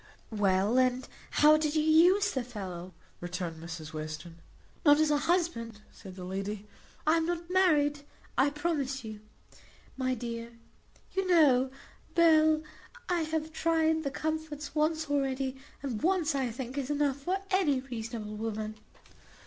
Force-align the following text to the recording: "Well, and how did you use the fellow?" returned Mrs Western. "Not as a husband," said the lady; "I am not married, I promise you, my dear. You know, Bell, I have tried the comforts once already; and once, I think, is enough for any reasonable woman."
"Well, 0.31 0.79
and 0.79 1.07
how 1.29 1.57
did 1.57 1.75
you 1.75 1.83
use 1.83 2.31
the 2.31 2.43
fellow?" 2.43 2.95
returned 3.19 3.61
Mrs 3.61 3.93
Western. 3.93 4.39
"Not 4.83 4.99
as 4.99 5.11
a 5.11 5.17
husband," 5.29 5.81
said 5.91 6.15
the 6.15 6.23
lady; 6.23 6.65
"I 7.05 7.17
am 7.17 7.27
not 7.27 7.51
married, 7.51 7.99
I 8.35 8.49
promise 8.49 9.03
you, 9.03 9.19
my 9.95 10.15
dear. 10.15 10.53
You 11.13 11.27
know, 11.27 11.69
Bell, 12.15 12.63
I 13.09 13.21
have 13.21 13.53
tried 13.53 14.01
the 14.03 14.09
comforts 14.09 14.73
once 14.73 15.07
already; 15.07 15.57
and 15.83 16.01
once, 16.01 16.33
I 16.33 16.49
think, 16.49 16.79
is 16.79 16.89
enough 16.89 17.17
for 17.17 17.37
any 17.51 17.79
reasonable 17.81 18.35
woman." 18.37 18.77